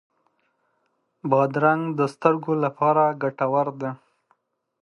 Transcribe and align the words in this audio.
بادرنګ 1.29 1.83
د 1.99 2.01
سترګو 2.13 2.53
لپاره 2.65 3.03
ګټور 3.21 3.67
دی. 3.81 3.91